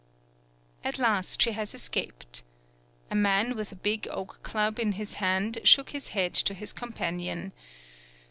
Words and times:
At 0.83 0.97
last, 0.97 1.39
she 1.43 1.51
has 1.51 1.75
escaped. 1.75 2.41
A 3.11 3.15
man 3.15 3.55
with 3.55 3.83
big 3.83 4.07
oak 4.09 4.39
club 4.41 4.79
in 4.79 4.93
his 4.93 5.13
hand, 5.21 5.59
shook 5.63 5.91
his 5.91 6.07
head 6.07 6.33
to 6.33 6.55
his 6.55 6.73
companion. 6.73 7.53